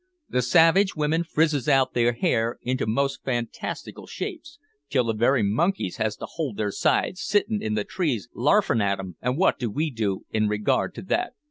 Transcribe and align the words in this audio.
The 0.27 0.41
savage 0.41 0.95
women 0.95 1.23
frizzes 1.23 1.67
out 1.69 1.93
their 1.93 2.13
hair 2.13 2.57
into 2.63 2.87
most 2.87 3.23
fantastical 3.23 4.07
shapes, 4.07 4.57
till 4.89 5.03
the 5.03 5.13
very 5.13 5.43
monkeys 5.43 5.97
has 5.97 6.15
to 6.17 6.25
hold 6.25 6.57
their 6.57 6.71
sides 6.71 7.21
sittin' 7.21 7.61
in 7.61 7.75
the 7.75 7.83
trees 7.83 8.27
larfin' 8.33 8.81
at 8.81 8.97
'em 8.99 9.17
and 9.21 9.37
wot 9.37 9.59
do 9.59 9.69
we 9.69 9.91
do 9.91 10.25
in 10.31 10.47
regard 10.47 10.95
to 10.95 11.03
that? 11.03 11.33